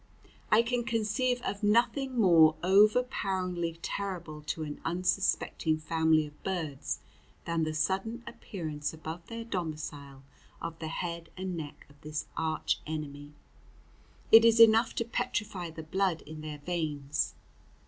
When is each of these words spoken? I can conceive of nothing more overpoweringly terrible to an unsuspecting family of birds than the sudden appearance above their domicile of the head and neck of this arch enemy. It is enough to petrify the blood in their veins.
I 0.51 0.63
can 0.63 0.83
conceive 0.83 1.43
of 1.43 1.61
nothing 1.61 2.19
more 2.19 2.55
overpoweringly 2.63 3.77
terrible 3.83 4.41
to 4.45 4.63
an 4.63 4.81
unsuspecting 4.83 5.77
family 5.77 6.25
of 6.25 6.43
birds 6.43 7.01
than 7.45 7.65
the 7.65 7.75
sudden 7.75 8.23
appearance 8.25 8.95
above 8.95 9.27
their 9.27 9.43
domicile 9.43 10.23
of 10.59 10.79
the 10.79 10.87
head 10.87 11.29
and 11.37 11.55
neck 11.55 11.85
of 11.87 12.01
this 12.01 12.25
arch 12.35 12.79
enemy. 12.87 13.33
It 14.31 14.43
is 14.43 14.59
enough 14.59 14.95
to 14.95 15.05
petrify 15.05 15.69
the 15.69 15.83
blood 15.83 16.23
in 16.23 16.41
their 16.41 16.57
veins. 16.57 17.35